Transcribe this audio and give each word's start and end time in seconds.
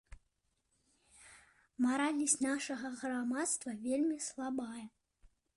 Маральнасць 1.85 2.37
нашага 2.47 2.87
грамадства 3.03 3.71
вельмі 3.87 4.17
слабая. 4.33 4.83